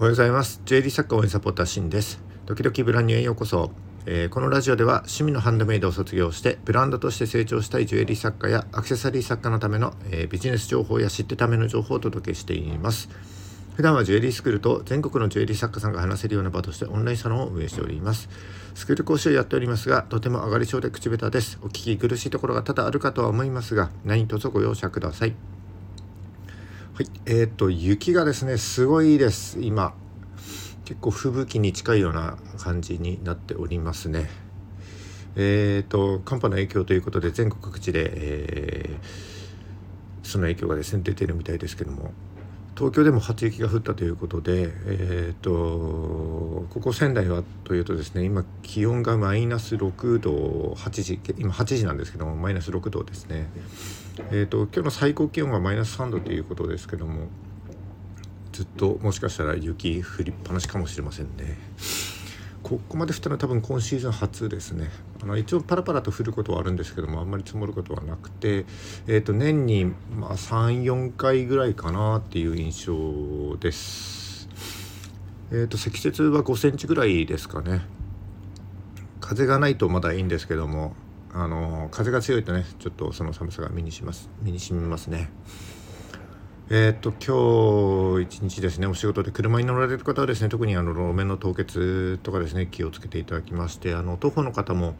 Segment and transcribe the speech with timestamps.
[0.00, 0.60] おはようございます。
[0.64, 2.20] ジュエリー作家応援サポーターシンです。
[2.46, 3.72] 時々ブランニューへようこそ。
[4.06, 13.08] えー、このラジオでは趣味のハンドメイドを卒業してブランドとして成長したいジュエリー作家やアクセサリー作家のための、えー、ビジネス情報や知ってための情報をお届けしています。
[13.74, 18.28] 普段はジュエリースクールと全国のジュエリー作家さんが話せるような場としてオンラインサロンを運営しております。
[18.76, 21.58] スクール講師をやっておりますが、とても上がり症で口下手です。
[21.60, 25.57] お聞き苦しいところが多々あるかとは思いますが、何卒ご容赦ください。
[26.98, 29.60] はい、えー、と雪がですねすごいです。
[29.60, 29.94] 今。
[30.84, 34.28] 結構吹雪に近いような感じになっておりますね。
[35.36, 42.10] えーと、寒波の影響ということで全国各地で、えー、その影響がですね出てるみたいですけども。
[42.78, 53.48] 東京でも初雪が降ったということで、えーと、ここ仙台はというとですね今気温がマイナス6度8時今8時なんですけどもマイナス6度ですね、
[54.30, 57.26] えーと今日の最高気温はマイナス3度ということですけども
[58.52, 61.58] ずっともしかしたら雪降りっぱなしかもしれませんね。
[62.62, 64.90] ここまで降ったのは多分今シーズン初ですね。
[65.22, 68.66] あの一応パラパラと降ることはあるんですけどもあんまり積もることはなくて、
[69.06, 74.48] えー、と年に、まあ、34回ぐらいかなっていう印象です。
[75.50, 77.82] えー、と積雪は5センチぐらいですかね。
[79.20, 80.94] 風がないとまだいいんですけども
[81.32, 85.30] あの風が強いとねちょっとその寒さが身にします身にしみますね。
[86.70, 94.94] えー、っと今日一日ですねお仕事で車に乗られる方はですね特にあの路面の凍結とかですね気をつけていただきましてあの徒歩の方も、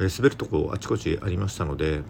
[0.00, 2.02] えー、滑るとこあちこちありましたので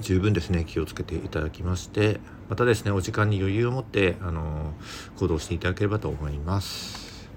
[0.00, 4.72] 十分ですね気をつけていただきましてまたですねお時間に余裕を持ってあの
[5.18, 7.28] 行動していただければと思います。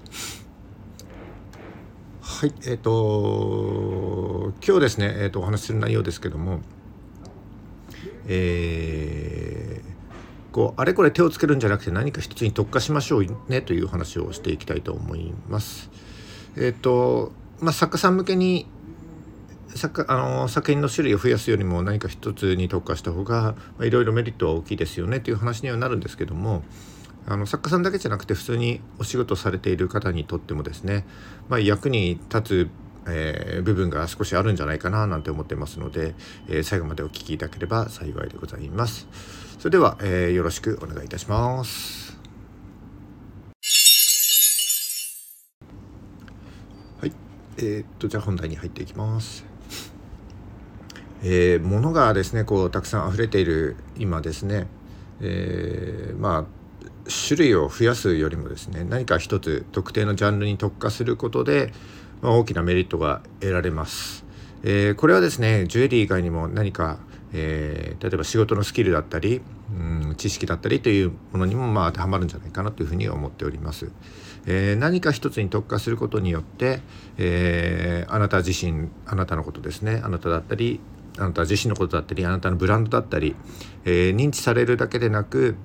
[2.22, 6.60] はいえー、っと今日ですね、えー、っとお話しする内容ですけども
[8.26, 9.67] えー
[10.52, 15.90] こうあれこれ手をつけるんじゃなくて何か一つに特化しましょうねという話をしていきたいと思います。
[16.56, 18.66] えっ、ー、とまあ、作家さん向けに
[19.74, 26.62] 作あの作品の種類を増やすよりも何か一つに特化した方がいろいろメリットは大きいですよねという話にはなるんですけども
[27.26, 31.04] あの作家さんだけじゃなくて普通にお仕事されている方にとってもですね、
[31.48, 32.70] まあ、役に立つ
[33.10, 36.14] えー、部分が少しあるんじゃないかななんて思ってますので、
[36.46, 39.06] えー、最後までお聴きいただければ幸いでございます。
[39.58, 42.16] それでは、えー、よろしくお願いいたします。
[47.00, 47.12] はい、
[47.56, 49.44] えー、っとじゃあ本題に入っていきます。
[51.24, 54.68] えー、物がですねこうたくさん溢れている今ですね、
[55.20, 61.72] えー、まあ種類を増やすよりもですね何か一つ特定のジャンルに特化することで、
[62.22, 64.24] まあ、大きなメリットが得られます。
[64.62, 67.00] えー、これはですねジュエリー以外にも何か、
[67.32, 69.72] えー、例えば仕事のスキルだったり、う
[70.10, 73.90] ん、知識だったりというものにもまあ当てはまるんじゃないかなというふうに思っております。
[74.46, 76.80] えー、何か一つに特化することによって、
[77.18, 80.80] えー、あなた自身あなたのことですねあなただったり
[81.18, 83.36] あなた自身のことだったりあなたのブランドだったり、
[83.84, 85.56] えー、認知されるだけでなく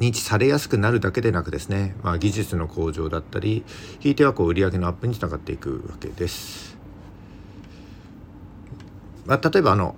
[0.00, 3.64] 認知されやすくなるだけでなくですね、まあ、技術の向上だったり
[4.00, 6.78] ひいてはこう売上のアップにつながっていくわけです。
[9.26, 9.94] まあ、例えばあの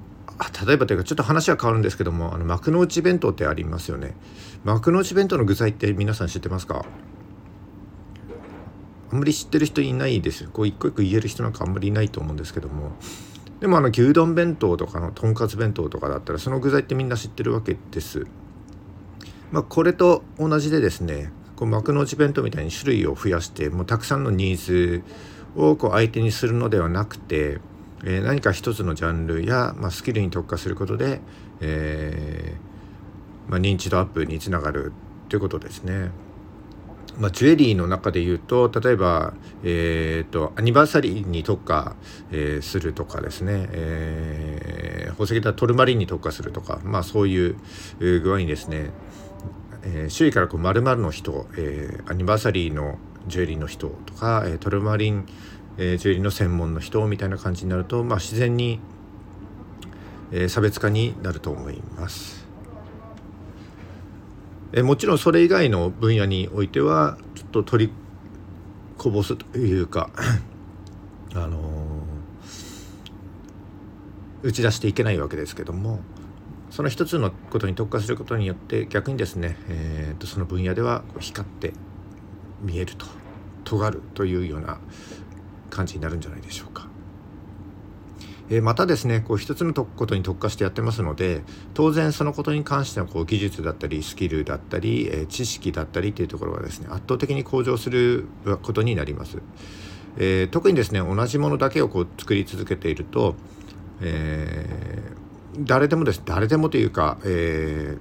[0.66, 4.14] 例えばというかちょっと話は変わるんですけどもあの幕の内弁当ってありますよね。
[4.64, 6.84] 幕の内弁当の具材って皆さん知ってますか？
[9.10, 10.48] あんまり知ってる人いないです。
[10.48, 12.92] こう一個一個言える人なんかあんまりいないと思うんですけども。
[13.60, 18.26] でもあの牛丼弁当とかのとんかつ弁当とかだったらその具材ってみんな知ってるわけです。
[19.52, 25.02] まあ、これと同じでですねこう幕の内弁当みたいに種類を増やしてもうたくさんのニーズ
[25.54, 27.60] をこう相手にするのではなくて、
[28.04, 31.20] えー、何か一つのジャンルや、まあ、スキルに特化することで、
[31.60, 34.92] えーまあ、認知度アップにつながる
[35.28, 36.10] ということですね。
[37.18, 41.94] まあ、ジュエリーの中で言うと例えば、えーと、アニバーサリーに特化、
[42.30, 47.56] えー、するとかですね、えー、宝石だトルマリンに特化するとか、まあ、そういう
[47.98, 48.92] 具合にですね
[49.84, 55.26] えー、周囲からこう〇〇の人、えー、アニバーサリーのジュエリーの人とか、えー、トルマリン、
[55.78, 58.80] えー、ジュエリーの専門の人みたいな感じになると、まあ、自然に、
[60.30, 62.46] えー、差別化になると思います。
[64.72, 67.92] えー、もちろんそれ以外の分野においてはちょっと取り
[68.98, 70.10] こぼすというか
[71.34, 76.00] あのー、打ち出していけないわけですけども、
[76.70, 81.74] その一つのことに特化することによって逆にですね、えー、とその分野では光って
[82.62, 83.04] 見えると
[83.64, 84.78] 尖るというような
[85.72, 86.86] 感じになるんじゃないでしょうか。
[88.50, 91.42] えまたですねこう一つのことに特化してやってますので
[91.72, 98.26] 当然そのことに関してのこう技術だったりスキルだったり、え知識だったりっていうところがですね圧倒的に向上する
[98.62, 99.38] ことになります。
[100.18, 103.34] えー、特にですね同じものだけをこう作り続けていると、
[104.02, 107.96] えー、誰でもです誰でもというか、え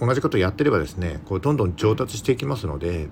[0.00, 3.08] ー、同じことをやってればですねこうどんどん上達していきますので、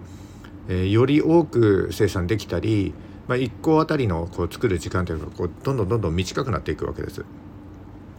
[0.69, 2.93] え、より多く生産できたり
[3.27, 7.25] まあ、1個あたりのこう作る時間というのがこうどんどんどんどん短くなっていくわけです。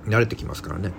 [0.05, 0.91] 慣れてきますからね。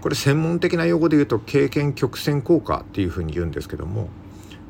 [0.00, 4.08] これ専門的な用語で言うと経験曲線効果っていうふうに言うんですけども、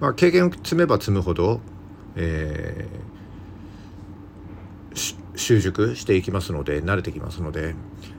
[0.00, 1.60] まあ、経験を積めば積むほど、
[2.16, 2.99] えー、
[5.50, 7.74] 習熟していきますので慣れてきますので、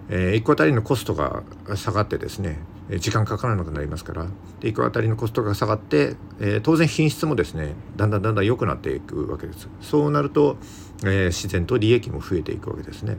[0.10, 1.44] えー、1個あたりのコストが
[1.76, 2.60] 下がってですね
[2.98, 4.28] 時間かからなくなりますから
[4.60, 10.58] で1個あたりのコストが下がって、えー、当然品質もですねだんだんだんだん良くなっていくわけですそうなると、
[11.06, 13.18] えー、自然と利益も増えていくわけですね。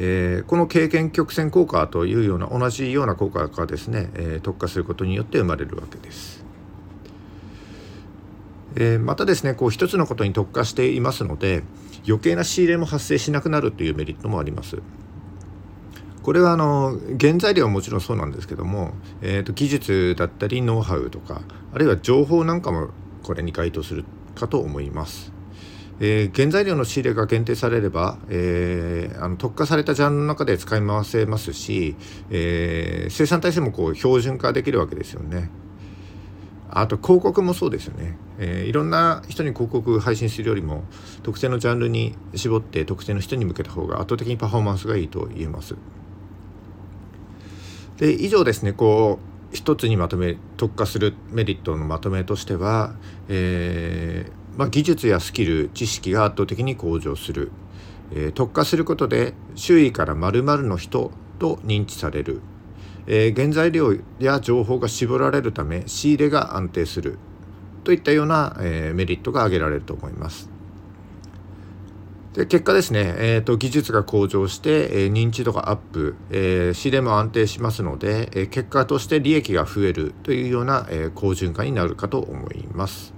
[0.00, 6.37] えー、この経験曲線効果というような同じような効果がですね、えー、特化することによって生まれるわけです。
[8.76, 11.62] えー、またですねこう一つのことに特化していますので
[12.06, 14.78] 余計な仕入れも発生しなくなるというメリットもあります。
[16.22, 18.92] これはあの原材料はもちろんそうなんですけども、
[19.22, 21.40] えー、と技術だったりノウハウとか
[21.72, 22.90] あるいは情報なんかも
[23.22, 24.04] これに該当する
[24.34, 25.32] かと思います。
[26.00, 31.96] えー、原材料の仕入れが限定されれば、えー、あの特化されたジャンルの中で使い回せますし、
[32.30, 35.50] えー、生産体制もこう標準化できるわけですよね。
[36.70, 40.84] あと広告もそうですよね、えー、いろんな人に広告配信するよりも
[41.22, 45.76] 特定のジャンルに絞って特定の人に向けた方が圧倒的にパフォーマンスがいいと言えます。
[47.98, 49.18] で以上ですねこ
[49.52, 52.94] う一つにまとめ特化するメリットのまとめとしては、
[53.28, 57.50] えー、まあ、技術やスキル知識が圧倒的に向上する、
[58.12, 62.40] えー、特化することで周囲から〇〇の人と認知される、
[63.06, 67.18] えー、原材料や情報が絞られるため仕入れが安定する。
[67.88, 70.50] といったような、えメリットが挙げられると思います。
[72.34, 83.14] で結果ですね、えーと、技術が向上して、えー、認知度がアップ、えー、仕入れも安定しますので、えー、結果として利益が増えるというような、えー、好循環になるかと思います。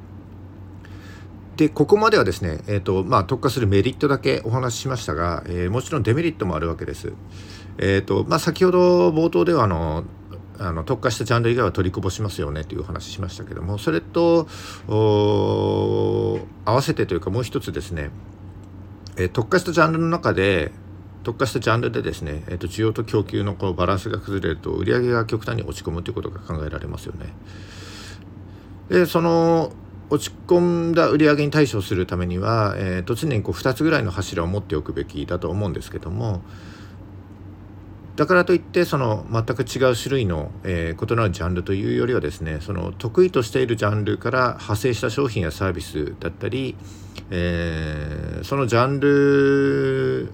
[1.57, 7.13] でここまではですね、えーとまあ、特化するメリットだけお話ししましたが、えー、もちろんデメリットもあるわけです。
[7.79, 10.05] えーとまあ、先ほど冒頭ではあの
[10.61, 14.47] あの特化したジャンル以外は取りこぼしますよねという話しましたけどもそれと
[14.89, 18.11] 合わせてというかもう一つですね
[19.17, 20.73] えー、特化したジャンルの中で
[21.23, 27.27] 特化したジャンルでですね、えーと、需要と供給のこのバランスが崩れると売上が極端に落ち込むということが考えられますよね。
[28.89, 29.73] でその
[30.09, 36.43] 落ち込んだ売り上げに対処するためには、えーと、常にこう2つぐらいの柱を持っておくべきだと思うんですけども
[38.17, 46.77] だからといってその全く違う種類の、えー、異なるジャンルというよりはですねその得意としているジャンルから派生した商品やサービスだったり、
[47.31, 50.33] えー、そのジャンル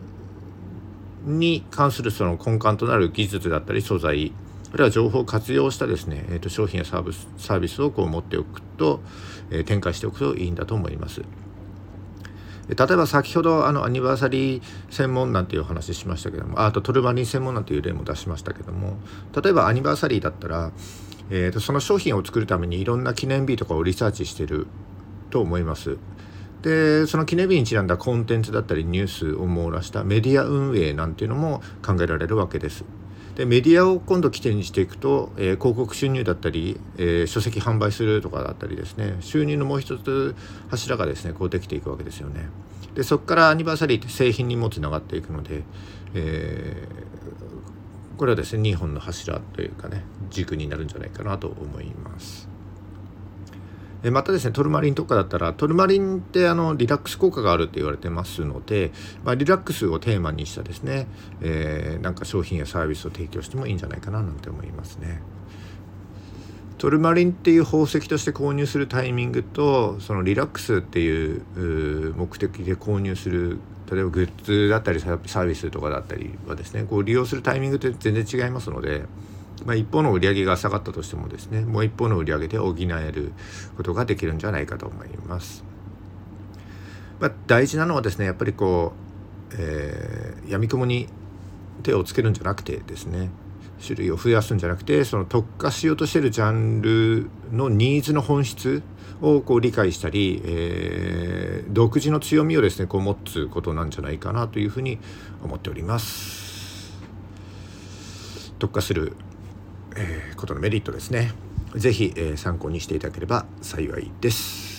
[1.24, 4.32] に関するその根幹となる技術だったり素材
[4.72, 9.00] あるいは情報を活用したですね、えー、と商品やサービスサービスをこう持っておくと、
[9.50, 11.22] えー、展開しておくといいんだと思います。
[12.68, 18.96] 例えば先ほどあのアニバーサリー専門なんていうお話しましたけどもあとトルマリン専門なんていう例も出しましたけども
[19.40, 20.72] 例えばアニバーサリーだったら、
[21.30, 24.66] えー、とその商品を作るためにいろんな記念日とかをリサーチしてる
[25.30, 25.98] と思います。
[26.62, 32.84] でその記念日にちなんだコンテンツだったりニュースを網羅したメディア運営なんていうのも考えられるわけです。
[33.36, 40.34] でメディアを今度起点にしていくと、えー、広告収入だったり、えー、書籍販売するとかだったりですね収入のもう一つ
[40.70, 42.48] 柱がですねこうできていくわけですよね。
[42.94, 45.64] でそこからアニバーサリーって製品にもつながっていくので、
[46.14, 52.55] えー、これはですね2本の柱というかね軸になるんじゃないかなと思います。
[54.10, 58.92] またですねトルマリンとかだったらトルマリンってあのリラックス効果があるって言われてますので、
[59.24, 61.06] まあ、リラックスをテーマにしたですね、
[61.40, 65.22] えー、なんか商品やサービスを提供してもいいんじゃないかななんて思いますね。
[66.78, 73.58] トルマリンっていう宝石として購入するタイミングとそのリラックスっていう目的で購入する
[73.90, 79.04] 例えばグッズだったりサービスとかだったりはですねこう利用するタイミングって全然違いますので。
[79.64, 83.32] まあ、一方の売り上げが下がったとしてもですねもう一方の売り上げで補える
[83.76, 85.64] ことができるんじゃないかと思います。
[87.18, 88.92] まあ、大事なのはですねやっぱりこ
[89.50, 91.08] う、えー、闇雲に
[91.82, 93.30] 手をつけるんじゃなくてですね、
[93.84, 98.82] 種類を増やすんじゃなくてその特化しようとしてるジャンルのニーズの本質
[99.20, 104.98] をこう理解したり、えー、独自の強みをですねこう持つことなんじゃないかなというふうに
[105.42, 106.46] 思っております。
[108.58, 109.14] 特化する、
[109.96, 111.32] えー、ことのメリットですね。
[111.74, 114.76] ぜひ、えー、参考にしていただければ幸いです。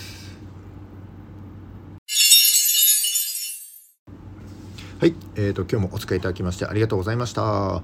[5.00, 7.84] はい、えーと、今日もお使いいただきましてありがとうございました。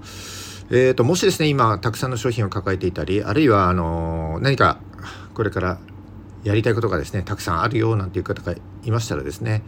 [0.70, 4.80] えーと、もしですね今たくさんの商品を抱えていたりあるいはあのー、何か
[5.34, 5.78] これから
[6.42, 9.62] やりたいことがですねたくさんあるよなんていう方がいましたらですね、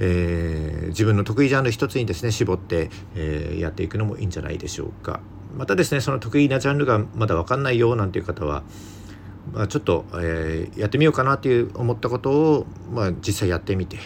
[0.00, 5.20] えー、自分の得意ジャンル一つにですね絞って、えー、やっていくのもいいんじゃないでしょうか。
[5.56, 8.62] またですねその得意なジャンルがまだ分かんないよなんていう方は、
[9.52, 13.98] まあ、ちょっと、えー、やってみようかなっていう思ったことを、まあ、実際やってみて。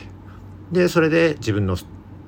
[0.72, 1.76] でそれで自分の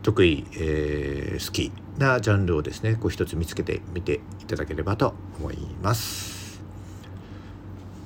[0.02, 6.62] 得意、えー、好きなジャンルをですねこう一つ見つけてみていただければと思います。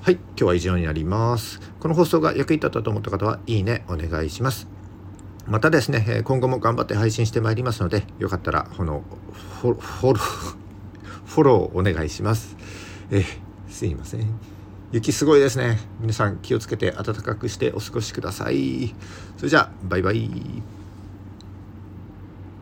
[0.02, 1.60] はい今日は以上になります。
[1.78, 4.66] この放送が役に立ったと思った方はいいねお願いします。
[5.46, 9.02] またですね今後も頑張って配信してまいりますのでよかったらこの
[9.60, 10.69] フォロー
[11.30, 12.56] フォローお願いします。
[13.12, 13.25] え
[13.68, 14.26] すいません。
[14.90, 15.78] 雪すごいですね。
[16.00, 18.92] 皆さん気をつけて暖かくしてお過ごしください。
[19.37, 20.28] それじゃあバイバイ。